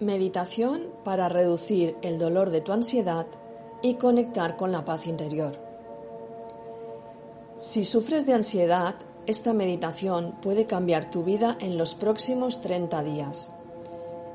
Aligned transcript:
Meditación 0.00 0.88
para 1.04 1.30
reducir 1.30 1.96
el 2.02 2.18
dolor 2.18 2.50
de 2.50 2.60
tu 2.60 2.72
ansiedad 2.72 3.26
y 3.80 3.94
conectar 3.94 4.58
con 4.58 4.70
la 4.70 4.84
paz 4.84 5.06
interior. 5.06 5.58
Si 7.56 7.82
sufres 7.82 8.26
de 8.26 8.34
ansiedad, 8.34 8.96
esta 9.24 9.54
meditación 9.54 10.34
puede 10.42 10.66
cambiar 10.66 11.10
tu 11.10 11.24
vida 11.24 11.56
en 11.60 11.78
los 11.78 11.94
próximos 11.94 12.60
30 12.60 13.02
días, 13.04 13.50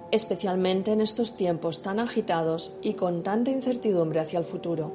especialmente 0.10 0.94
en 0.94 1.02
estos 1.02 1.38
tiempos 1.38 1.84
tan 1.84 2.00
agitados 2.00 2.74
y 2.82 2.96
con 2.96 3.22
tanta 3.22 3.52
incertidumbre 3.52 4.20
hacia 4.20 4.40
el 4.40 4.46
futuro. 4.46 4.92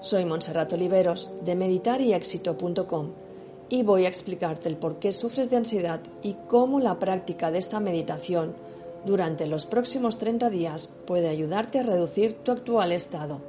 Soy 0.00 0.26
Monserrat 0.26 0.74
Oliveros 0.74 1.30
de 1.42 1.54
meditaryexito.com 1.54 3.12
y 3.70 3.82
voy 3.82 4.04
a 4.04 4.08
explicarte 4.08 4.68
el 4.68 4.76
por 4.76 4.98
qué 4.98 5.10
sufres 5.10 5.48
de 5.48 5.56
ansiedad 5.56 6.00
y 6.22 6.36
cómo 6.48 6.80
la 6.80 6.98
práctica 6.98 7.50
de 7.50 7.58
esta 7.58 7.80
meditación 7.80 8.67
durante 9.04 9.46
los 9.46 9.66
próximos 9.66 10.18
30 10.18 10.50
días 10.50 10.90
puede 11.06 11.28
ayudarte 11.28 11.78
a 11.78 11.82
reducir 11.82 12.34
tu 12.34 12.52
actual 12.52 12.92
estado. 12.92 13.40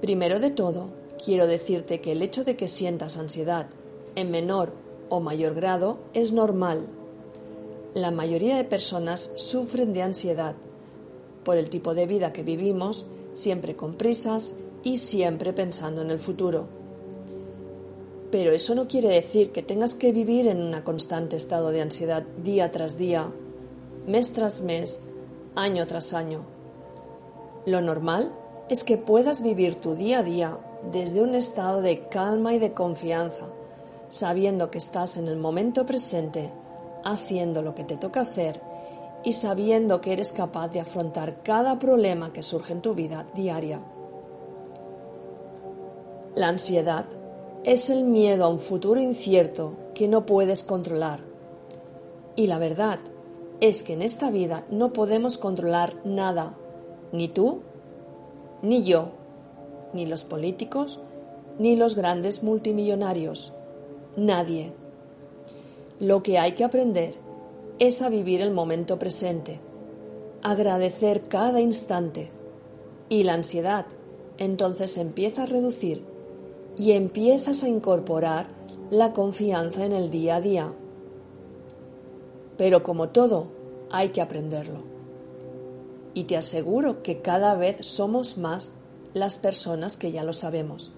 Primero 0.00 0.40
de 0.40 0.50
todo, 0.50 0.88
quiero 1.22 1.46
decirte 1.46 2.00
que 2.00 2.12
el 2.12 2.22
hecho 2.22 2.44
de 2.44 2.56
que 2.56 2.68
sientas 2.68 3.16
ansiedad 3.16 3.66
en 4.14 4.30
menor 4.30 4.72
o 5.08 5.20
mayor 5.20 5.54
grado 5.54 5.98
es 6.14 6.32
normal. 6.32 6.86
La 7.94 8.10
mayoría 8.10 8.56
de 8.56 8.64
personas 8.64 9.32
sufren 9.34 9.92
de 9.92 10.02
ansiedad 10.02 10.54
por 11.44 11.56
el 11.56 11.68
tipo 11.68 11.94
de 11.94 12.06
vida 12.06 12.32
que 12.32 12.42
vivimos, 12.42 13.06
siempre 13.34 13.76
con 13.76 13.94
prisas 13.94 14.54
y 14.82 14.96
siempre 14.96 15.52
pensando 15.52 16.02
en 16.02 16.10
el 16.10 16.18
futuro. 16.18 16.66
Pero 18.30 18.52
eso 18.52 18.74
no 18.74 18.86
quiere 18.86 19.08
decir 19.08 19.50
que 19.50 19.62
tengas 19.62 19.94
que 19.94 20.12
vivir 20.12 20.46
en 20.46 20.62
un 20.62 20.80
constante 20.82 21.36
estado 21.36 21.70
de 21.70 21.80
ansiedad 21.80 22.22
día 22.42 22.70
tras 22.70 22.96
día 22.96 23.32
mes 24.06 24.32
tras 24.32 24.62
mes, 24.62 25.00
año 25.54 25.86
tras 25.86 26.12
año. 26.14 26.44
Lo 27.66 27.80
normal 27.80 28.32
es 28.68 28.84
que 28.84 28.96
puedas 28.96 29.42
vivir 29.42 29.76
tu 29.76 29.94
día 29.94 30.20
a 30.20 30.22
día 30.22 30.58
desde 30.90 31.22
un 31.22 31.34
estado 31.34 31.82
de 31.82 32.08
calma 32.08 32.54
y 32.54 32.58
de 32.58 32.72
confianza, 32.72 33.46
sabiendo 34.08 34.70
que 34.70 34.78
estás 34.78 35.16
en 35.16 35.28
el 35.28 35.36
momento 35.36 35.84
presente, 35.84 36.50
haciendo 37.04 37.62
lo 37.62 37.74
que 37.74 37.84
te 37.84 37.96
toca 37.96 38.22
hacer 38.22 38.60
y 39.22 39.32
sabiendo 39.32 40.00
que 40.00 40.12
eres 40.12 40.32
capaz 40.32 40.68
de 40.68 40.80
afrontar 40.80 41.42
cada 41.42 41.78
problema 41.78 42.32
que 42.32 42.42
surge 42.42 42.72
en 42.72 42.80
tu 42.80 42.94
vida 42.94 43.26
diaria. 43.34 43.80
La 46.34 46.48
ansiedad 46.48 47.06
es 47.64 47.90
el 47.90 48.04
miedo 48.04 48.44
a 48.44 48.48
un 48.48 48.60
futuro 48.60 49.00
incierto 49.00 49.74
que 49.94 50.08
no 50.08 50.24
puedes 50.24 50.62
controlar. 50.62 51.20
Y 52.36 52.46
la 52.46 52.58
verdad 52.58 53.00
es 53.60 53.82
que 53.82 53.92
en 53.92 54.02
esta 54.02 54.30
vida 54.30 54.64
no 54.70 54.92
podemos 54.92 55.36
controlar 55.36 55.94
nada, 56.04 56.54
ni 57.12 57.28
tú, 57.28 57.60
ni 58.62 58.82
yo, 58.84 59.10
ni 59.92 60.06
los 60.06 60.24
políticos, 60.24 61.00
ni 61.58 61.76
los 61.76 61.94
grandes 61.94 62.42
multimillonarios, 62.42 63.52
nadie. 64.16 64.72
Lo 65.98 66.22
que 66.22 66.38
hay 66.38 66.52
que 66.52 66.64
aprender 66.64 67.16
es 67.78 68.00
a 68.00 68.08
vivir 68.08 68.40
el 68.40 68.50
momento 68.50 68.98
presente, 68.98 69.60
agradecer 70.42 71.28
cada 71.28 71.60
instante 71.60 72.30
y 73.10 73.24
la 73.24 73.34
ansiedad 73.34 73.86
entonces 74.38 74.96
empieza 74.96 75.42
a 75.42 75.46
reducir 75.46 76.02
y 76.78 76.92
empiezas 76.92 77.62
a 77.62 77.68
incorporar 77.68 78.46
la 78.90 79.12
confianza 79.12 79.84
en 79.84 79.92
el 79.92 80.08
día 80.08 80.36
a 80.36 80.40
día 80.40 80.72
pero 82.60 82.82
como 82.82 83.08
todo, 83.08 83.46
hay 83.90 84.10
que 84.10 84.20
aprenderlo. 84.20 84.82
Y 86.14 86.24
te 86.24 86.36
aseguro 86.36 87.02
que 87.02 87.20
cada 87.20 87.54
vez 87.54 87.86
somos 87.86 88.38
más 88.38 88.72
las 89.14 89.38
personas 89.38 89.96
que 89.96 90.12
ya 90.12 90.24
lo 90.24 90.32
sabemos. 90.32 90.92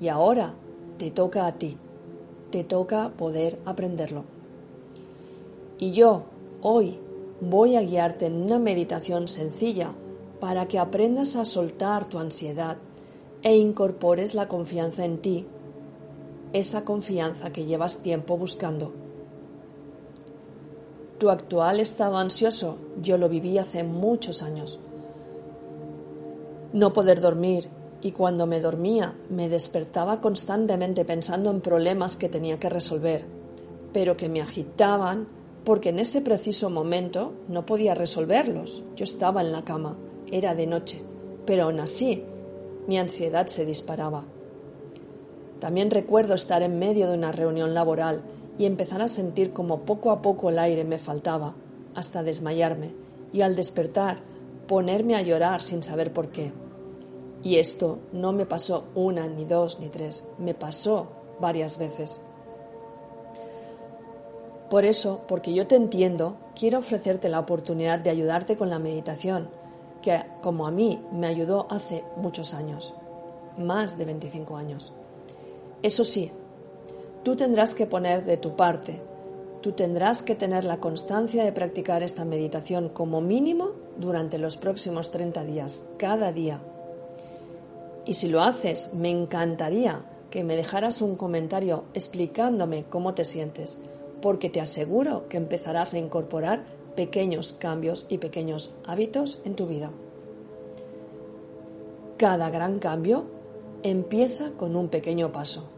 Y 0.00 0.08
ahora 0.08 0.54
te 0.98 1.10
toca 1.10 1.46
a 1.46 1.58
ti, 1.58 1.76
te 2.50 2.64
toca 2.64 3.10
poder 3.16 3.58
aprenderlo. 3.64 4.24
Y 5.78 5.92
yo 5.92 6.24
hoy 6.62 6.98
voy 7.40 7.76
a 7.76 7.82
guiarte 7.82 8.26
en 8.26 8.42
una 8.42 8.58
meditación 8.58 9.28
sencilla 9.28 9.92
para 10.40 10.66
que 10.66 10.78
aprendas 10.78 11.36
a 11.36 11.44
soltar 11.44 12.08
tu 12.08 12.18
ansiedad 12.18 12.76
e 13.42 13.56
incorpores 13.56 14.34
la 14.34 14.48
confianza 14.48 15.04
en 15.04 15.18
ti, 15.18 15.46
esa 16.52 16.84
confianza 16.84 17.52
que 17.52 17.64
llevas 17.64 18.02
tiempo 18.02 18.36
buscando. 18.36 19.03
Tu 21.18 21.30
actual 21.30 21.78
estado 21.78 22.16
ansioso 22.16 22.78
yo 23.00 23.18
lo 23.18 23.28
viví 23.28 23.58
hace 23.58 23.84
muchos 23.84 24.42
años. 24.42 24.80
No 26.72 26.92
poder 26.92 27.20
dormir 27.20 27.68
y 28.02 28.12
cuando 28.12 28.46
me 28.46 28.60
dormía 28.60 29.14
me 29.30 29.48
despertaba 29.48 30.20
constantemente 30.20 31.04
pensando 31.04 31.50
en 31.50 31.60
problemas 31.60 32.16
que 32.16 32.28
tenía 32.28 32.58
que 32.58 32.68
resolver, 32.68 33.24
pero 33.92 34.16
que 34.16 34.28
me 34.28 34.42
agitaban 34.42 35.28
porque 35.64 35.90
en 35.90 36.00
ese 36.00 36.20
preciso 36.20 36.68
momento 36.68 37.32
no 37.48 37.64
podía 37.64 37.94
resolverlos. 37.94 38.82
Yo 38.96 39.04
estaba 39.04 39.40
en 39.40 39.52
la 39.52 39.64
cama, 39.64 39.96
era 40.30 40.54
de 40.54 40.66
noche, 40.66 41.02
pero 41.46 41.64
aún 41.64 41.80
así 41.80 42.24
mi 42.86 42.98
ansiedad 42.98 43.46
se 43.46 43.64
disparaba. 43.64 44.24
También 45.60 45.90
recuerdo 45.90 46.34
estar 46.34 46.62
en 46.62 46.78
medio 46.78 47.08
de 47.08 47.14
una 47.14 47.32
reunión 47.32 47.72
laboral 47.72 48.22
y 48.58 48.66
empezar 48.66 49.02
a 49.02 49.08
sentir 49.08 49.52
como 49.52 49.80
poco 49.80 50.10
a 50.10 50.22
poco 50.22 50.50
el 50.50 50.58
aire 50.58 50.84
me 50.84 50.98
faltaba, 50.98 51.54
hasta 51.94 52.22
desmayarme, 52.22 52.94
y 53.32 53.42
al 53.42 53.56
despertar 53.56 54.18
ponerme 54.66 55.16
a 55.16 55.22
llorar 55.22 55.62
sin 55.62 55.82
saber 55.82 56.12
por 56.12 56.30
qué. 56.30 56.52
Y 57.42 57.56
esto 57.58 57.98
no 58.12 58.32
me 58.32 58.46
pasó 58.46 58.84
una, 58.94 59.26
ni 59.26 59.44
dos, 59.44 59.80
ni 59.80 59.88
tres, 59.88 60.24
me 60.38 60.54
pasó 60.54 61.08
varias 61.40 61.78
veces. 61.78 62.20
Por 64.70 64.84
eso, 64.84 65.22
porque 65.28 65.52
yo 65.52 65.66
te 65.66 65.76
entiendo, 65.76 66.36
quiero 66.58 66.78
ofrecerte 66.78 67.28
la 67.28 67.40
oportunidad 67.40 67.98
de 67.98 68.10
ayudarte 68.10 68.56
con 68.56 68.70
la 68.70 68.78
meditación, 68.78 69.48
que 70.00 70.22
como 70.42 70.66
a 70.66 70.70
mí 70.70 71.00
me 71.12 71.26
ayudó 71.26 71.66
hace 71.70 72.02
muchos 72.16 72.54
años, 72.54 72.94
más 73.58 73.98
de 73.98 74.04
25 74.06 74.56
años. 74.56 74.92
Eso 75.82 76.02
sí, 76.02 76.32
Tú 77.24 77.36
tendrás 77.36 77.74
que 77.74 77.86
poner 77.86 78.26
de 78.26 78.36
tu 78.36 78.54
parte, 78.54 79.00
tú 79.62 79.72
tendrás 79.72 80.22
que 80.22 80.34
tener 80.34 80.64
la 80.64 80.76
constancia 80.76 81.42
de 81.42 81.52
practicar 81.52 82.02
esta 82.02 82.26
meditación 82.26 82.90
como 82.90 83.22
mínimo 83.22 83.70
durante 83.98 84.36
los 84.36 84.58
próximos 84.58 85.10
30 85.10 85.42
días, 85.44 85.86
cada 85.96 86.32
día. 86.32 86.60
Y 88.04 88.12
si 88.12 88.28
lo 88.28 88.42
haces, 88.42 88.92
me 88.92 89.08
encantaría 89.08 90.04
que 90.28 90.44
me 90.44 90.54
dejaras 90.54 91.00
un 91.00 91.16
comentario 91.16 91.84
explicándome 91.94 92.84
cómo 92.90 93.14
te 93.14 93.24
sientes, 93.24 93.78
porque 94.20 94.50
te 94.50 94.60
aseguro 94.60 95.26
que 95.30 95.38
empezarás 95.38 95.94
a 95.94 95.98
incorporar 95.98 96.64
pequeños 96.94 97.54
cambios 97.54 98.04
y 98.10 98.18
pequeños 98.18 98.74
hábitos 98.86 99.40
en 99.46 99.56
tu 99.56 99.66
vida. 99.66 99.90
Cada 102.18 102.50
gran 102.50 102.78
cambio 102.78 103.24
empieza 103.82 104.50
con 104.52 104.76
un 104.76 104.88
pequeño 104.88 105.32
paso. 105.32 105.73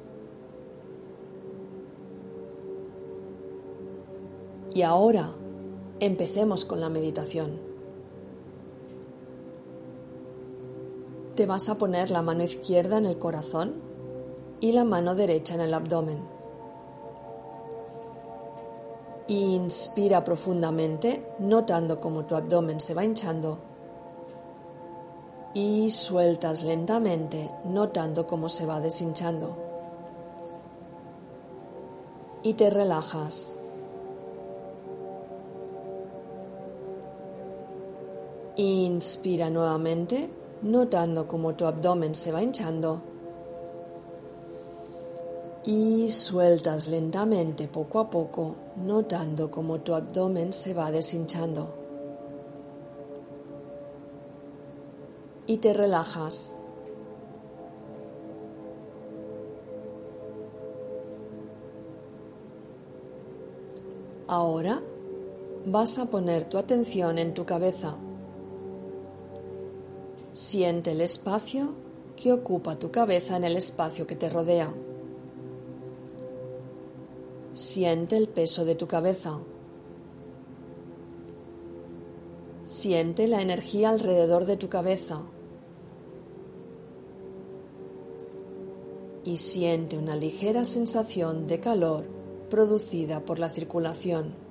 Y 4.76 4.82
ahora 4.82 5.30
empecemos 6.00 6.66
con 6.66 6.80
la 6.80 6.90
meditación. 6.90 7.58
Te 11.34 11.46
vas 11.46 11.70
a 11.70 11.78
poner 11.78 12.10
la 12.10 12.20
mano 12.20 12.42
izquierda 12.42 12.98
en 12.98 13.06
el 13.06 13.18
corazón 13.18 13.76
y 14.60 14.72
la 14.72 14.84
mano 14.84 15.14
derecha 15.14 15.54
en 15.54 15.62
el 15.62 15.72
abdomen. 15.72 16.18
Inspira 19.28 20.22
profundamente, 20.24 21.26
notando 21.38 21.98
cómo 21.98 22.26
tu 22.26 22.36
abdomen 22.36 22.78
se 22.78 22.92
va 22.92 23.02
hinchando. 23.02 23.56
Y 25.54 25.88
sueltas 25.88 26.62
lentamente, 26.64 27.50
notando 27.64 28.26
cómo 28.26 28.50
se 28.50 28.66
va 28.66 28.78
deshinchando. 28.80 29.56
Y 32.42 32.52
te 32.52 32.68
relajas 32.68 33.56
Inspira 38.58 39.50
nuevamente, 39.50 40.30
notando 40.62 41.28
cómo 41.28 41.54
tu 41.54 41.66
abdomen 41.66 42.14
se 42.14 42.32
va 42.32 42.42
hinchando. 42.42 43.02
Y 45.64 46.08
sueltas 46.10 46.88
lentamente, 46.88 47.68
poco 47.68 48.00
a 48.00 48.08
poco, 48.08 48.56
notando 48.76 49.50
cómo 49.50 49.80
tu 49.80 49.94
abdomen 49.94 50.54
se 50.54 50.72
va 50.72 50.90
deshinchando. 50.90 51.68
Y 55.46 55.58
te 55.58 55.74
relajas. 55.74 56.50
Ahora 64.28 64.80
vas 65.66 65.98
a 65.98 66.06
poner 66.06 66.44
tu 66.44 66.56
atención 66.56 67.18
en 67.18 67.34
tu 67.34 67.44
cabeza. 67.44 67.96
Siente 70.36 70.90
el 70.90 71.00
espacio 71.00 71.72
que 72.14 72.30
ocupa 72.30 72.78
tu 72.78 72.90
cabeza 72.90 73.38
en 73.38 73.44
el 73.44 73.56
espacio 73.56 74.06
que 74.06 74.16
te 74.16 74.28
rodea. 74.28 74.70
Siente 77.54 78.18
el 78.18 78.28
peso 78.28 78.66
de 78.66 78.74
tu 78.74 78.86
cabeza. 78.86 79.38
Siente 82.66 83.28
la 83.28 83.40
energía 83.40 83.88
alrededor 83.88 84.44
de 84.44 84.58
tu 84.58 84.68
cabeza. 84.68 85.22
Y 89.24 89.38
siente 89.38 89.96
una 89.96 90.16
ligera 90.16 90.64
sensación 90.64 91.46
de 91.46 91.60
calor 91.60 92.04
producida 92.50 93.24
por 93.24 93.38
la 93.38 93.48
circulación. 93.48 94.45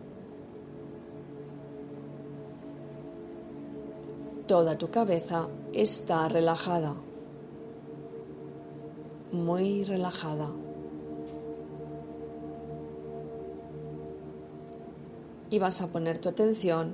Toda 4.47 4.77
tu 4.77 4.91
cabeza 4.91 5.47
está 5.73 6.29
relajada, 6.29 6.93
muy 9.31 9.83
relajada. 9.83 10.51
Y 15.49 15.57
vas 15.57 15.81
a 15.81 15.87
poner 15.87 16.19
tu 16.19 16.29
atención 16.29 16.93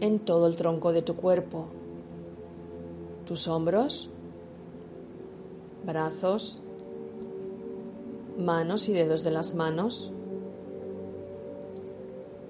en 0.00 0.18
todo 0.18 0.46
el 0.46 0.56
tronco 0.56 0.92
de 0.92 1.00
tu 1.00 1.16
cuerpo, 1.16 1.68
tus 3.24 3.48
hombros, 3.48 4.10
brazos, 5.86 6.60
manos 8.38 8.86
y 8.90 8.92
dedos 8.92 9.24
de 9.24 9.30
las 9.30 9.54
manos, 9.54 10.12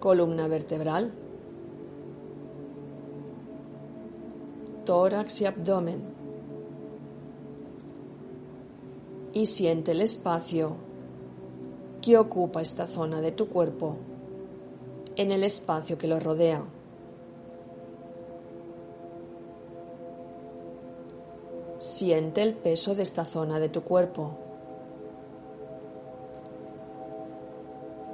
columna 0.01 0.49
vertebral, 0.49 1.13
tórax 4.91 5.41
y 5.41 5.47
abdomen. 5.47 6.03
Y 9.33 9.47
siente 9.47 9.93
el 9.93 10.01
espacio 10.01 10.73
que 12.03 12.19
ocupa 12.19 12.61
esta 12.61 12.87
zona 12.87 13.21
de 13.21 13.31
tu 13.31 13.49
cuerpo 13.49 13.99
en 15.15 15.31
el 15.31 15.45
espacio 15.45 15.97
que 15.97 16.09
lo 16.09 16.19
rodea. 16.19 16.65
Siente 21.79 22.43
el 22.43 22.55
peso 22.55 22.97
de 22.97 23.05
esta 23.05 23.25
zona 23.25 23.61
de 23.61 23.69
tu 23.69 23.83
cuerpo. 23.83 24.39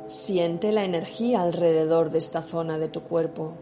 Siente 0.08 0.72
la 0.72 0.84
energía 0.84 1.40
alrededor 1.40 2.10
de 2.10 2.18
esta 2.18 2.42
zona 2.42 2.78
de 2.78 2.88
tu 2.88 3.00
cuerpo. 3.00 3.54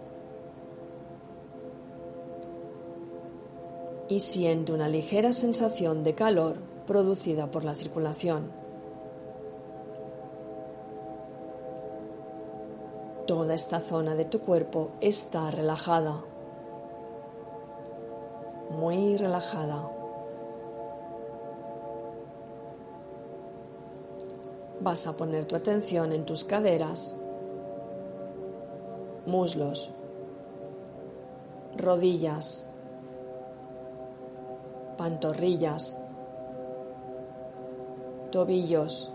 Y 4.08 4.20
siente 4.20 4.72
una 4.72 4.88
ligera 4.88 5.32
sensación 5.32 6.04
de 6.04 6.14
calor 6.14 6.56
producida 6.86 7.50
por 7.50 7.64
la 7.64 7.74
circulación. 7.74 8.50
Toda 13.26 13.54
esta 13.54 13.80
zona 13.80 14.14
de 14.14 14.26
tu 14.26 14.40
cuerpo 14.40 14.90
está 15.00 15.50
relajada, 15.50 16.22
muy 18.70 19.16
relajada. 19.16 19.94
vas 24.84 25.06
a 25.06 25.16
poner 25.16 25.46
tu 25.46 25.56
atención 25.56 26.12
en 26.12 26.26
tus 26.26 26.44
caderas, 26.44 27.16
muslos, 29.24 29.90
rodillas, 31.76 32.66
pantorrillas, 35.04 35.98
tobillos, 38.32 39.12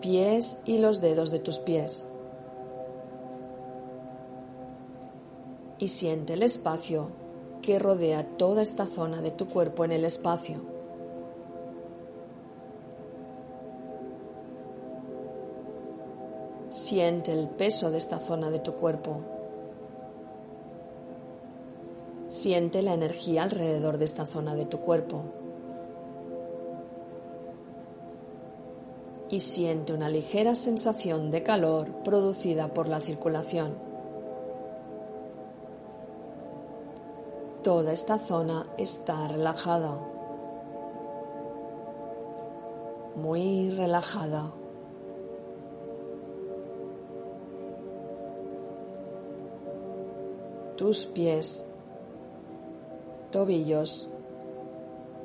pies 0.00 0.58
y 0.64 0.78
los 0.78 1.00
dedos 1.00 1.30
de 1.30 1.38
tus 1.38 1.60
pies. 1.60 2.04
Y 5.78 5.86
siente 5.86 6.32
el 6.32 6.42
espacio 6.42 7.10
que 7.62 7.78
rodea 7.78 8.26
toda 8.36 8.62
esta 8.62 8.84
zona 8.84 9.22
de 9.22 9.30
tu 9.30 9.46
cuerpo 9.46 9.84
en 9.84 9.92
el 9.92 10.04
espacio. 10.04 10.56
Siente 16.68 17.32
el 17.32 17.48
peso 17.48 17.92
de 17.92 17.98
esta 17.98 18.18
zona 18.18 18.50
de 18.50 18.58
tu 18.58 18.72
cuerpo. 18.72 19.20
Siente 22.42 22.82
la 22.82 22.92
energía 22.92 23.44
alrededor 23.44 23.98
de 23.98 24.04
esta 24.04 24.26
zona 24.26 24.56
de 24.56 24.64
tu 24.64 24.80
cuerpo. 24.80 25.22
Y 29.30 29.38
siente 29.38 29.92
una 29.92 30.08
ligera 30.08 30.56
sensación 30.56 31.30
de 31.30 31.44
calor 31.44 32.02
producida 32.02 32.74
por 32.74 32.88
la 32.88 32.98
circulación. 32.98 33.76
Toda 37.62 37.92
esta 37.92 38.18
zona 38.18 38.66
está 38.76 39.28
relajada. 39.28 39.96
Muy 43.14 43.70
relajada. 43.70 44.52
tus 50.82 51.06
pies, 51.06 51.64
tobillos, 53.32 54.08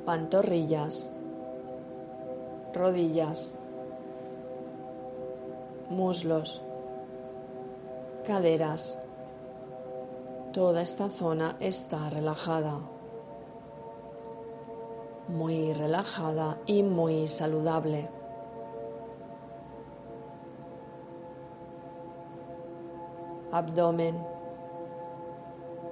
pantorrillas, 0.04 1.10
rodillas, 2.74 3.54
muslos, 5.90 6.62
caderas. 8.26 9.00
Toda 10.52 10.80
esta 10.80 11.10
zona 11.10 11.56
está 11.60 12.08
relajada, 12.08 12.80
muy 15.28 15.74
relajada 15.74 16.58
y 16.66 16.82
muy 16.82 17.28
saludable. 17.28 18.08
Abdomen 23.52 24.38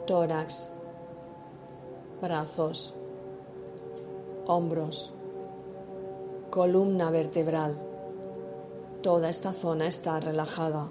tórax, 0.06 0.73
brazos, 2.20 2.94
hombros, 4.46 5.12
columna 6.50 7.11
vertebral. 7.11 7.76
Toda 9.02 9.28
esta 9.28 9.52
zona 9.52 9.87
está 9.87 10.18
relajada, 10.20 10.88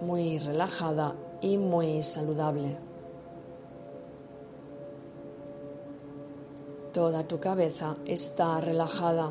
muy 0.00 0.38
relajada 0.38 1.14
y 1.40 1.58
muy 1.58 2.02
saludable. 2.02 2.76
Toda 6.92 7.26
tu 7.26 7.40
cabeza 7.40 7.96
está 8.04 8.60
relajada, 8.60 9.30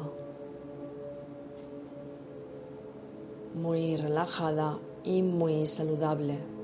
muy 3.54 3.98
relajada 3.98 4.80
y 5.04 5.22
muy 5.22 5.68
saludable. 5.68 6.61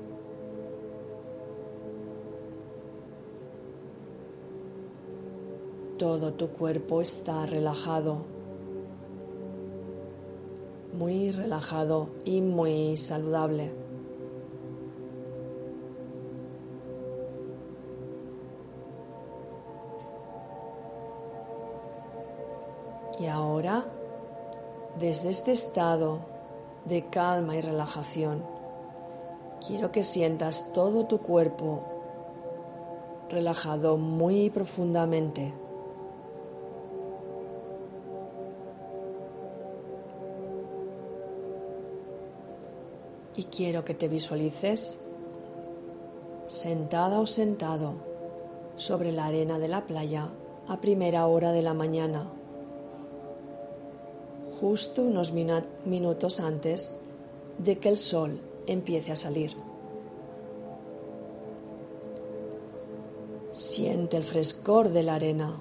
Todo 5.98 6.32
tu 6.32 6.48
cuerpo 6.48 7.00
está 7.00 7.44
relajado, 7.46 8.18
muy 10.92 11.30
relajado 11.32 12.10
y 12.24 12.40
muy 12.40 12.96
saludable. 12.96 13.72
Y 23.18 23.26
ahora, 23.26 23.84
desde 25.00 25.30
este 25.30 25.50
estado 25.50 26.20
de 26.84 27.06
calma 27.10 27.56
y 27.56 27.60
relajación, 27.60 28.58
Quiero 29.66 29.90
que 29.92 30.02
sientas 30.02 30.72
todo 30.72 31.06
tu 31.06 31.18
cuerpo 31.18 31.82
relajado 33.28 33.98
muy 33.98 34.50
profundamente. 34.50 35.52
Y 43.38 43.44
quiero 43.44 43.84
que 43.84 43.94
te 43.94 44.08
visualices 44.08 44.96
sentada 46.48 47.20
o 47.20 47.26
sentado 47.26 47.92
sobre 48.74 49.12
la 49.12 49.26
arena 49.26 49.60
de 49.60 49.68
la 49.68 49.86
playa 49.86 50.28
a 50.66 50.80
primera 50.80 51.24
hora 51.28 51.52
de 51.52 51.62
la 51.62 51.72
mañana, 51.72 52.28
justo 54.60 55.02
unos 55.02 55.32
minutos 55.32 56.40
antes 56.40 56.96
de 57.58 57.78
que 57.78 57.90
el 57.90 57.96
sol 57.96 58.40
empiece 58.66 59.12
a 59.12 59.16
salir. 59.16 59.52
Siente 63.52 64.16
el 64.16 64.24
frescor 64.24 64.88
de 64.88 65.02
la 65.04 65.14
arena 65.14 65.60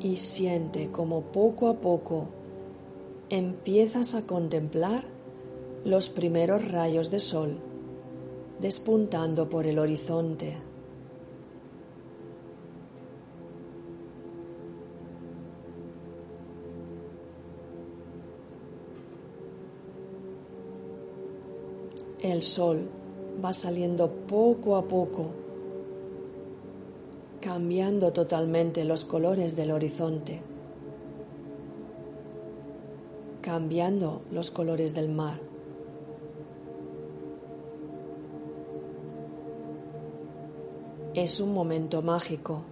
y 0.00 0.16
siente 0.16 0.90
como 0.90 1.20
poco 1.20 1.68
a 1.68 1.74
poco 1.74 2.26
empiezas 3.30 4.14
a 4.14 4.22
contemplar 4.26 5.04
los 5.84 6.08
primeros 6.08 6.70
rayos 6.70 7.10
de 7.10 7.20
sol 7.20 7.58
despuntando 8.58 9.48
por 9.48 9.66
el 9.66 9.78
horizonte. 9.78 10.56
El 22.20 22.42
sol 22.42 22.88
va 23.44 23.52
saliendo 23.52 24.10
poco 24.10 24.76
a 24.76 24.88
poco, 24.88 25.26
cambiando 27.40 28.12
totalmente 28.12 28.84
los 28.84 29.04
colores 29.04 29.54
del 29.54 29.70
horizonte, 29.70 30.42
cambiando 33.46 34.22
los 34.32 34.50
colores 34.50 34.92
del 34.92 35.08
mar. 35.08 35.38
Es 41.14 41.38
un 41.38 41.54
momento 41.54 42.02
mágico. 42.02 42.62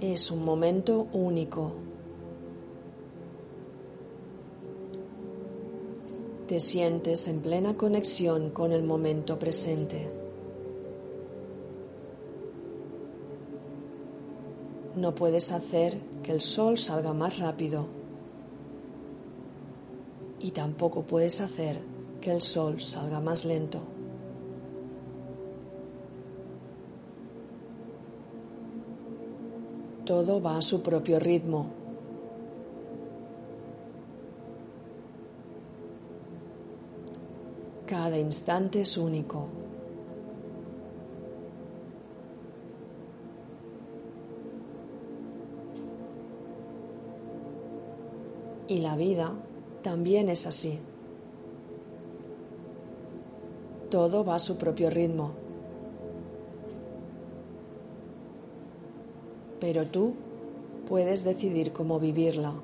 Es 0.00 0.30
un 0.30 0.42
momento 0.42 1.06
único. 1.12 1.72
Te 6.48 6.60
sientes 6.60 7.28
en 7.28 7.40
plena 7.40 7.76
conexión 7.76 8.48
con 8.48 8.72
el 8.72 8.82
momento 8.82 9.38
presente. 9.38 10.08
No 14.96 15.14
puedes 15.14 15.52
hacer 15.52 16.05
que 16.22 16.32
el 16.32 16.40
sol 16.40 16.76
salga 16.78 17.12
más 17.12 17.38
rápido 17.38 17.86
y 20.40 20.50
tampoco 20.50 21.02
puedes 21.02 21.40
hacer 21.40 21.80
que 22.20 22.30
el 22.30 22.40
sol 22.40 22.80
salga 22.80 23.20
más 23.20 23.44
lento. 23.44 23.80
Todo 30.04 30.40
va 30.40 30.58
a 30.58 30.62
su 30.62 30.82
propio 30.82 31.18
ritmo. 31.18 31.66
Cada 37.86 38.18
instante 38.18 38.82
es 38.82 38.96
único. 38.96 39.65
Y 48.68 48.78
la 48.78 48.96
vida 48.96 49.32
también 49.82 50.28
es 50.28 50.46
así. 50.46 50.78
Todo 53.90 54.24
va 54.24 54.34
a 54.34 54.38
su 54.38 54.56
propio 54.56 54.90
ritmo. 54.90 55.32
Pero 59.60 59.86
tú 59.86 60.14
puedes 60.86 61.24
decidir 61.24 61.72
cómo 61.72 61.98
vivirla. 62.00 62.54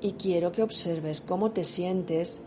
y 0.00 0.12
quiero 0.12 0.52
que 0.52 0.62
observes 0.62 1.20
cómo 1.20 1.50
te 1.50 1.64
sientes 1.64 2.40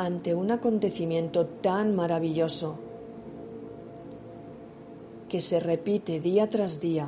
ante 0.00 0.34
un 0.34 0.50
acontecimiento 0.50 1.46
tan 1.46 1.94
maravilloso 1.94 2.78
que 5.28 5.40
se 5.40 5.60
repite 5.60 6.20
día 6.20 6.48
tras 6.48 6.80
día, 6.80 7.06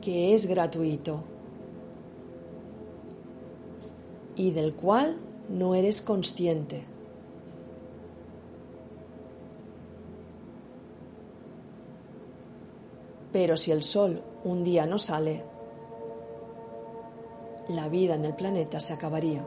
que 0.00 0.32
es 0.32 0.46
gratuito 0.46 1.24
y 4.36 4.52
del 4.52 4.74
cual 4.74 5.16
no 5.48 5.74
eres 5.74 6.02
consciente. 6.02 6.84
Pero 13.32 13.56
si 13.56 13.72
el 13.72 13.82
sol 13.82 14.22
un 14.44 14.62
día 14.62 14.86
no 14.86 14.98
sale, 14.98 15.42
la 17.68 17.88
vida 17.88 18.14
en 18.14 18.24
el 18.24 18.34
planeta 18.34 18.78
se 18.78 18.92
acabaría. 18.92 19.44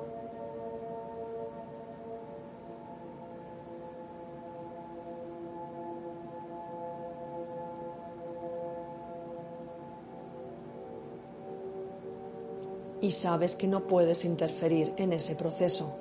Y 13.01 13.11
sabes 13.11 13.55
que 13.55 13.67
no 13.67 13.85
puedes 13.85 14.25
interferir 14.25 14.93
en 14.97 15.13
ese 15.13 15.35
proceso. 15.35 15.95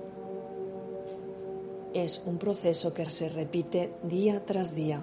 Es 1.93 2.23
un 2.27 2.39
proceso 2.39 2.93
que 2.93 3.09
se 3.09 3.29
repite 3.29 3.93
día 4.03 4.45
tras 4.45 4.75
día. 4.75 5.03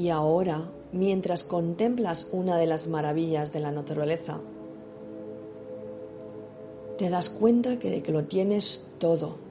Y 0.00 0.08
ahora, 0.08 0.70
mientras 0.92 1.44
contemplas 1.44 2.26
una 2.32 2.56
de 2.56 2.66
las 2.66 2.88
maravillas 2.88 3.52
de 3.52 3.60
la 3.60 3.70
naturaleza, 3.70 4.40
te 6.96 7.10
das 7.10 7.28
cuenta 7.28 7.78
que, 7.78 8.02
que 8.02 8.12
lo 8.12 8.24
tienes 8.24 8.86
todo. 8.98 9.49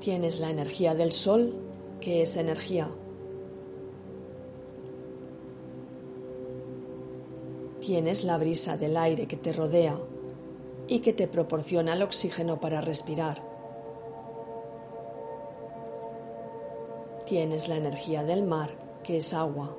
Tienes 0.00 0.38
la 0.38 0.50
energía 0.50 0.94
del 0.94 1.12
sol, 1.12 1.54
que 2.00 2.22
es 2.22 2.36
energía. 2.36 2.88
Tienes 7.80 8.24
la 8.24 8.38
brisa 8.38 8.76
del 8.76 8.96
aire 8.96 9.26
que 9.26 9.36
te 9.36 9.52
rodea 9.52 9.98
y 10.86 11.00
que 11.00 11.12
te 11.12 11.26
proporciona 11.26 11.94
el 11.94 12.02
oxígeno 12.02 12.60
para 12.60 12.80
respirar. 12.80 13.42
Tienes 17.26 17.68
la 17.68 17.76
energía 17.76 18.22
del 18.22 18.44
mar, 18.44 18.70
que 19.02 19.18
es 19.18 19.34
agua. 19.34 19.76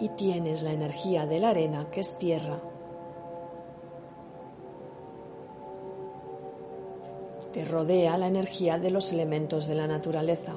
Y 0.00 0.08
tienes 0.10 0.62
la 0.62 0.72
energía 0.72 1.26
de 1.26 1.38
la 1.38 1.50
arena, 1.50 1.88
que 1.90 2.00
es 2.00 2.18
tierra. 2.18 2.60
Te 7.52 7.64
rodea 7.64 8.16
la 8.16 8.28
energía 8.28 8.78
de 8.78 8.90
los 8.90 9.12
elementos 9.12 9.66
de 9.66 9.74
la 9.74 9.86
naturaleza, 9.86 10.54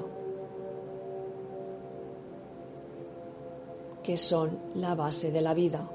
que 4.02 4.16
son 4.16 4.58
la 4.74 4.94
base 4.94 5.32
de 5.32 5.40
la 5.40 5.54
vida. 5.54 5.88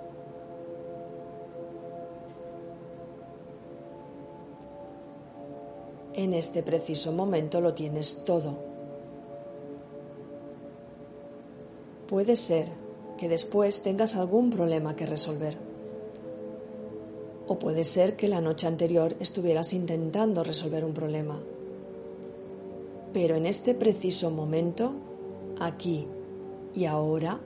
En 6.13 6.33
este 6.33 6.63
preciso 6.63 7.13
momento 7.13 7.61
lo 7.61 7.73
tienes 7.73 8.25
todo. 8.25 8.57
Puede 12.09 12.35
ser 12.35 12.67
que 13.17 13.29
después 13.29 13.83
tengas 13.83 14.17
algún 14.17 14.49
problema 14.49 14.97
que 14.97 15.05
resolver. 15.05 15.68
O 17.49 17.59
puede 17.59 17.83
ser 17.83 18.15
que 18.15 18.29
la 18.29 18.39
noche 18.39 18.67
anterior 18.67 19.17
estuvieras 19.19 19.73
intentando 19.73 20.45
resolver 20.45 20.85
un 20.85 20.93
problema 20.93 21.37
pero 23.13 23.35
en 23.35 23.45
este 23.45 23.73
preciso 23.73 24.29
momento, 24.29 24.91
aquí 25.59 26.07
y 26.75 26.85
ahora, 26.85 27.39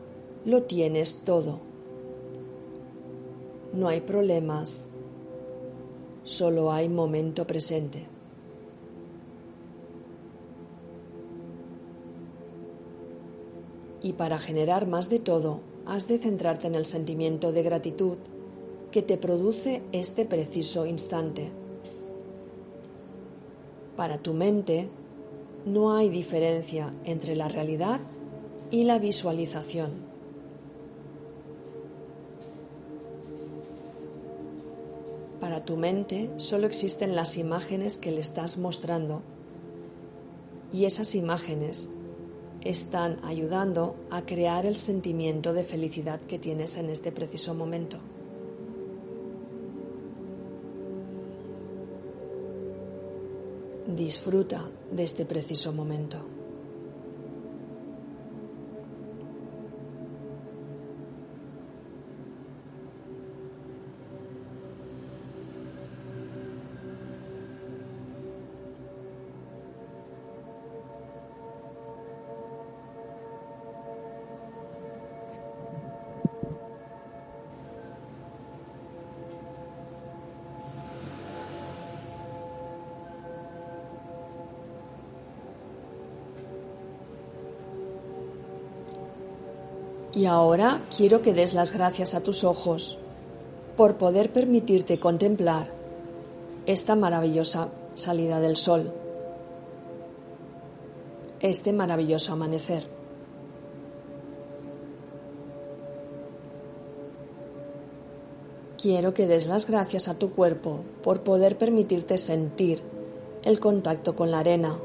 lo 0.46 0.64
tienes 0.64 1.22
todo. 1.24 1.60
No 3.74 3.88
hay 3.88 4.02
problemas, 4.02 4.88
solo 6.24 6.72
hay 6.72 6.90
momento 6.90 7.48
presente. 7.48 8.06
Y 14.02 14.14
para 14.14 14.38
generar 14.38 14.86
más 14.86 15.10
de 15.10 15.20
todo, 15.20 15.62
has 15.86 16.10
de 16.10 16.18
centrarte 16.18 16.68
en 16.68 16.76
el 16.76 16.86
sentimiento 16.86 17.54
de 17.54 17.64
gratitud 17.64 18.18
que 18.94 19.02
te 19.02 19.18
produce 19.18 19.82
este 19.92 20.24
preciso 20.24 20.86
instante. 20.86 21.50
Para 23.98 24.20
tu 24.20 24.36
mente 24.36 24.88
no 25.66 25.96
hay 25.96 26.10
diferencia 26.10 26.94
entre 27.04 27.36
la 27.36 27.48
realidad 27.48 28.00
y 28.70 28.84
la 28.84 29.00
visualización. 29.00 29.94
Para 35.40 35.66
tu 35.66 35.76
mente 35.76 36.30
solo 36.38 36.68
existen 36.68 37.16
las 37.16 37.36
imágenes 37.38 37.98
que 37.98 38.12
le 38.12 38.22
estás 38.22 38.60
mostrando 38.60 39.24
y 40.72 40.86
esas 40.86 41.16
imágenes 41.16 41.92
están 42.62 43.20
ayudando 43.24 43.96
a 44.12 44.22
crear 44.22 44.68
el 44.68 44.76
sentimiento 44.76 45.52
de 45.52 45.64
felicidad 45.64 46.22
que 46.22 46.38
tienes 46.38 46.78
en 46.78 46.92
este 46.92 47.12
preciso 47.12 47.56
momento. 47.56 47.98
Disfruta 53.88 54.62
de 54.92 55.04
este 55.04 55.26
preciso 55.26 55.74
momento. 55.74 56.33
Y 90.16 90.28
ahora 90.28 90.82
quiero 90.96 91.24
que 91.24 91.34
des 91.34 91.56
las 91.56 91.72
gracias 91.72 92.14
a 92.14 92.22
tus 92.22 92.44
ojos 92.44 93.00
por 93.76 93.98
poder 93.98 94.32
permitirte 94.32 95.00
contemplar 95.00 95.72
esta 96.68 96.96
maravillosa 96.96 97.70
salida 97.96 98.40
del 98.40 98.56
sol, 98.56 98.94
este 101.40 101.74
maravilloso 101.74 102.34
amanecer. 102.34 102.88
Quiero 108.80 109.14
que 109.14 109.26
des 109.26 109.48
las 109.48 109.66
gracias 109.66 110.08
a 110.08 110.20
tu 110.20 110.32
cuerpo 110.32 110.82
por 111.02 111.22
poder 111.22 111.58
permitirte 111.58 112.18
sentir 112.20 112.84
el 113.42 113.60
contacto 113.60 114.16
con 114.16 114.30
la 114.30 114.40
arena, 114.40 114.78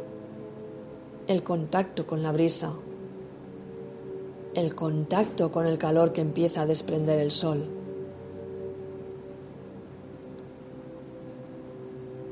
el 1.26 1.42
contacto 1.42 2.06
con 2.06 2.22
la 2.22 2.32
brisa, 2.32 2.74
el 4.58 4.74
contacto 4.74 5.52
con 5.52 5.66
el 5.66 5.78
calor 5.78 6.12
que 6.12 6.20
empieza 6.20 6.62
a 6.62 6.66
desprender 6.66 7.18
el 7.20 7.30
sol. 7.30 7.68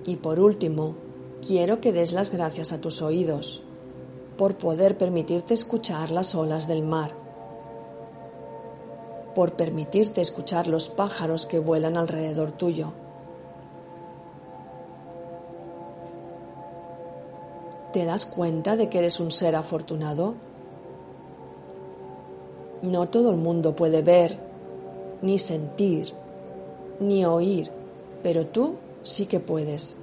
Y 0.04 0.16
por 0.16 0.38
último, 0.38 0.94
quiero 1.46 1.80
que 1.80 1.92
des 1.92 2.12
las 2.12 2.30
gracias 2.30 2.72
a 2.72 2.80
tus 2.80 3.02
oídos 3.02 3.62
por 4.36 4.56
poder 4.56 4.98
permitirte 4.98 5.54
escuchar 5.54 6.10
las 6.10 6.34
olas 6.34 6.68
del 6.68 6.82
mar, 6.82 7.12
por 9.34 9.52
permitirte 9.52 10.20
escuchar 10.20 10.66
los 10.66 10.88
pájaros 10.88 11.46
que 11.46 11.58
vuelan 11.58 11.96
alrededor 11.96 12.52
tuyo. 12.52 12.92
¿Te 17.92 18.04
das 18.04 18.26
cuenta 18.26 18.76
de 18.76 18.88
que 18.88 18.98
eres 18.98 19.20
un 19.20 19.30
ser 19.30 19.56
afortunado? 19.56 20.34
No 22.86 23.08
todo 23.08 23.30
el 23.30 23.36
mundo 23.36 23.74
puede 23.74 24.00
ver, 24.00 24.38
ni 25.20 25.38
sentir, 25.38 26.12
ni 27.00 27.24
oír, 27.24 27.70
pero 28.22 28.46
tú 28.46 28.76
sí 29.02 29.26
que 29.26 29.40
puedes. 29.40 29.96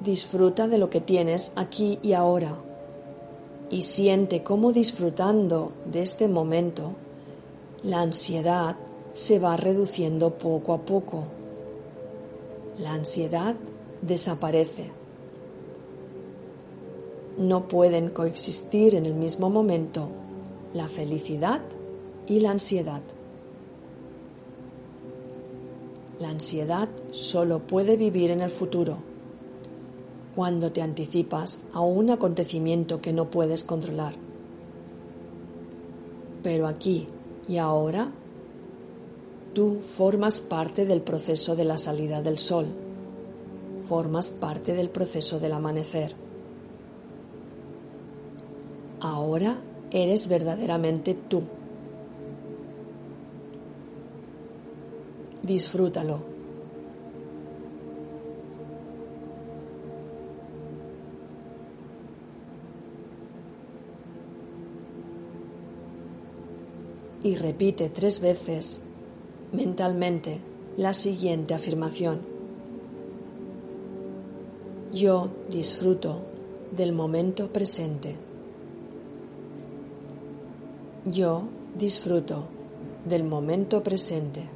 Disfruta 0.00 0.68
de 0.68 0.76
lo 0.76 0.90
que 0.90 1.00
tienes 1.00 1.52
aquí 1.56 1.98
y 2.02 2.12
ahora 2.12 2.58
y 3.70 3.82
siente 3.82 4.42
cómo 4.42 4.72
disfrutando 4.72 5.72
de 5.86 6.02
este 6.02 6.28
momento 6.28 6.92
la 7.82 8.02
ansiedad 8.02 8.76
se 9.14 9.38
va 9.38 9.56
reduciendo 9.56 10.34
poco 10.34 10.74
a 10.74 10.82
poco. 10.82 11.24
La 12.78 12.92
ansiedad 12.92 13.54
desaparece 14.02 15.03
no 17.38 17.66
pueden 17.68 18.10
coexistir 18.10 18.94
en 18.94 19.06
el 19.06 19.14
mismo 19.14 19.50
momento 19.50 20.08
la 20.72 20.88
felicidad 20.88 21.60
y 22.26 22.40
la 22.40 22.52
ansiedad. 22.52 23.02
La 26.20 26.28
ansiedad 26.28 26.88
solo 27.10 27.60
puede 27.60 27.96
vivir 27.96 28.30
en 28.30 28.40
el 28.40 28.50
futuro, 28.50 28.98
cuando 30.36 30.70
te 30.70 30.80
anticipas 30.80 31.58
a 31.72 31.80
un 31.80 32.10
acontecimiento 32.10 33.00
que 33.00 33.12
no 33.12 33.30
puedes 33.30 33.64
controlar. 33.64 34.14
Pero 36.42 36.66
aquí 36.66 37.08
y 37.48 37.56
ahora, 37.58 38.12
tú 39.54 39.80
formas 39.84 40.40
parte 40.40 40.86
del 40.86 41.02
proceso 41.02 41.56
de 41.56 41.64
la 41.64 41.78
salida 41.78 42.22
del 42.22 42.38
sol, 42.38 42.66
formas 43.88 44.30
parte 44.30 44.74
del 44.74 44.88
proceso 44.88 45.40
del 45.40 45.52
amanecer 45.52 46.23
Ahora 49.04 49.58
eres 49.90 50.28
verdaderamente 50.28 51.12
tú. 51.12 51.42
Disfrútalo. 55.42 56.20
Y 67.22 67.36
repite 67.36 67.90
tres 67.90 68.22
veces 68.22 68.82
mentalmente 69.52 70.40
la 70.78 70.94
siguiente 70.94 71.52
afirmación. 71.52 72.22
Yo 74.94 75.28
disfruto 75.50 76.22
del 76.74 76.94
momento 76.94 77.52
presente. 77.52 78.23
Yo 81.06 81.42
disfruto 81.74 82.46
del 83.04 83.24
momento 83.24 83.82
presente. 83.82 84.48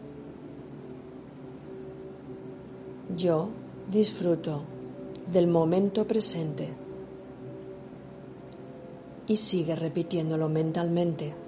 Yo 3.15 3.51
disfruto 3.91 4.63
del 5.31 5.47
momento 5.47 6.07
presente. 6.07 6.73
Y 9.27 9.37
sigue 9.37 9.77
repitiéndolo 9.77 10.49
mentalmente. 10.49 11.48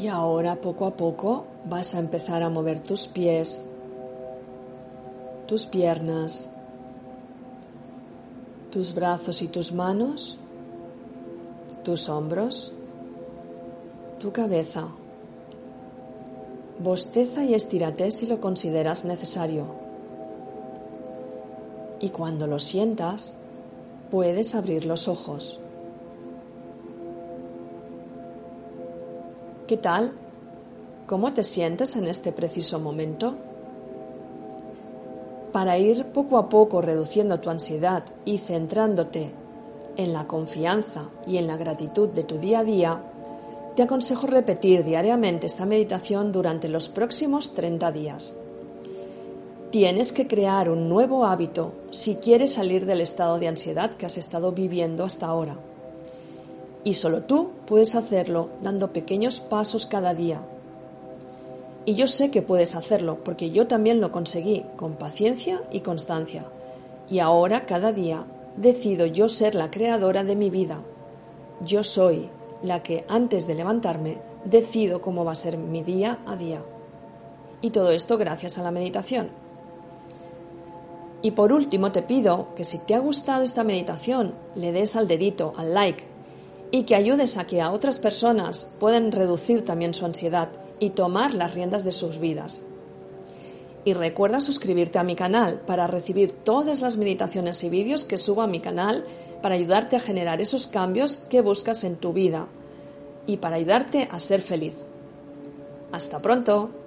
Y 0.00 0.08
ahora 0.08 0.56
poco 0.56 0.86
a 0.86 0.96
poco 0.96 1.44
vas 1.66 1.94
a 1.94 1.98
empezar 1.98 2.42
a 2.42 2.48
mover 2.48 2.80
tus 2.80 3.06
pies, 3.06 3.66
tus 5.46 5.66
piernas, 5.66 6.48
tus 8.70 8.94
brazos 8.94 9.42
y 9.42 9.48
tus 9.48 9.72
manos, 9.72 10.38
tus 11.84 12.08
hombros, 12.08 12.72
tu 14.18 14.32
cabeza. 14.32 14.88
Bosteza 16.78 17.44
y 17.44 17.52
estírate 17.52 18.10
si 18.10 18.26
lo 18.26 18.40
consideras 18.40 19.04
necesario. 19.04 19.66
Y 22.00 22.08
cuando 22.08 22.46
lo 22.46 22.58
sientas, 22.58 23.34
puedes 24.10 24.54
abrir 24.54 24.86
los 24.86 25.08
ojos. 25.08 25.59
¿Qué 29.70 29.76
tal? 29.76 30.10
¿Cómo 31.06 31.32
te 31.32 31.44
sientes 31.44 31.94
en 31.94 32.08
este 32.08 32.32
preciso 32.32 32.80
momento? 32.80 33.36
Para 35.52 35.78
ir 35.78 36.06
poco 36.06 36.38
a 36.38 36.48
poco 36.48 36.82
reduciendo 36.82 37.38
tu 37.38 37.50
ansiedad 37.50 38.02
y 38.24 38.38
centrándote 38.38 39.30
en 39.96 40.12
la 40.12 40.26
confianza 40.26 41.10
y 41.24 41.36
en 41.36 41.46
la 41.46 41.56
gratitud 41.56 42.08
de 42.08 42.24
tu 42.24 42.38
día 42.38 42.58
a 42.58 42.64
día, 42.64 43.00
te 43.76 43.84
aconsejo 43.84 44.26
repetir 44.26 44.82
diariamente 44.82 45.46
esta 45.46 45.66
meditación 45.66 46.32
durante 46.32 46.68
los 46.68 46.88
próximos 46.88 47.54
30 47.54 47.92
días. 47.92 48.34
Tienes 49.70 50.12
que 50.12 50.26
crear 50.26 50.68
un 50.68 50.88
nuevo 50.88 51.24
hábito 51.24 51.74
si 51.90 52.16
quieres 52.16 52.54
salir 52.54 52.86
del 52.86 53.02
estado 53.02 53.38
de 53.38 53.46
ansiedad 53.46 53.92
que 53.92 54.06
has 54.06 54.18
estado 54.18 54.50
viviendo 54.50 55.04
hasta 55.04 55.26
ahora. 55.26 55.56
Y 56.84 56.94
solo 56.94 57.22
tú 57.22 57.50
puedes 57.66 57.94
hacerlo 57.94 58.48
dando 58.62 58.92
pequeños 58.92 59.40
pasos 59.40 59.86
cada 59.86 60.14
día. 60.14 60.40
Y 61.84 61.94
yo 61.94 62.06
sé 62.06 62.30
que 62.30 62.42
puedes 62.42 62.74
hacerlo 62.74 63.18
porque 63.24 63.50
yo 63.50 63.66
también 63.66 64.00
lo 64.00 64.12
conseguí 64.12 64.64
con 64.76 64.94
paciencia 64.94 65.62
y 65.70 65.80
constancia. 65.80 66.44
Y 67.08 67.18
ahora 67.18 67.66
cada 67.66 67.92
día 67.92 68.24
decido 68.56 69.06
yo 69.06 69.28
ser 69.28 69.54
la 69.54 69.70
creadora 69.70 70.24
de 70.24 70.36
mi 70.36 70.50
vida. 70.50 70.82
Yo 71.64 71.82
soy 71.82 72.28
la 72.62 72.82
que 72.82 73.04
antes 73.08 73.46
de 73.46 73.54
levantarme 73.54 74.18
decido 74.44 75.00
cómo 75.00 75.24
va 75.24 75.32
a 75.32 75.36
ser 75.36 75.58
mi 75.58 75.82
día 75.82 76.18
a 76.26 76.36
día. 76.36 76.62
Y 77.62 77.70
todo 77.70 77.90
esto 77.90 78.16
gracias 78.16 78.58
a 78.58 78.62
la 78.62 78.70
meditación. 78.70 79.30
Y 81.22 81.32
por 81.32 81.52
último 81.52 81.92
te 81.92 82.02
pido 82.02 82.48
que 82.56 82.64
si 82.64 82.78
te 82.78 82.94
ha 82.94 82.98
gustado 82.98 83.42
esta 83.42 83.64
meditación 83.64 84.34
le 84.54 84.72
des 84.72 84.96
al 84.96 85.06
dedito, 85.06 85.52
al 85.56 85.74
like, 85.74 86.04
y 86.70 86.84
que 86.84 86.94
ayudes 86.94 87.36
a 87.36 87.46
que 87.46 87.60
a 87.60 87.70
otras 87.70 87.98
personas 87.98 88.68
puedan 88.78 89.12
reducir 89.12 89.64
también 89.64 89.94
su 89.94 90.04
ansiedad 90.04 90.48
y 90.78 90.90
tomar 90.90 91.34
las 91.34 91.54
riendas 91.54 91.84
de 91.84 91.92
sus 91.92 92.18
vidas. 92.18 92.62
Y 93.84 93.94
recuerda 93.94 94.40
suscribirte 94.40 94.98
a 94.98 95.04
mi 95.04 95.16
canal 95.16 95.60
para 95.66 95.86
recibir 95.86 96.32
todas 96.32 96.80
las 96.82 96.96
meditaciones 96.96 97.64
y 97.64 97.70
vídeos 97.70 98.04
que 98.04 98.18
subo 98.18 98.42
a 98.42 98.46
mi 98.46 98.60
canal 98.60 99.04
para 99.42 99.54
ayudarte 99.54 99.96
a 99.96 100.00
generar 100.00 100.40
esos 100.40 100.66
cambios 100.66 101.16
que 101.16 101.40
buscas 101.40 101.84
en 101.84 101.96
tu 101.96 102.12
vida 102.12 102.46
y 103.26 103.38
para 103.38 103.56
ayudarte 103.56 104.08
a 104.10 104.18
ser 104.18 104.40
feliz. 104.40 104.84
Hasta 105.92 106.20
pronto. 106.20 106.79